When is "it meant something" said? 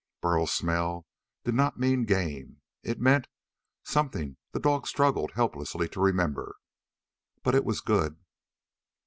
2.81-4.37